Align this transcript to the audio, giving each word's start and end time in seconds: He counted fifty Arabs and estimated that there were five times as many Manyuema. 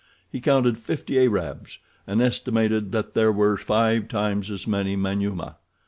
He 0.31 0.41
counted 0.41 0.79
fifty 0.79 1.19
Arabs 1.19 1.77
and 2.07 2.23
estimated 2.23 2.91
that 2.91 3.13
there 3.13 3.31
were 3.31 3.55
five 3.55 4.07
times 4.07 4.49
as 4.49 4.65
many 4.65 4.95
Manyuema. 4.95 5.57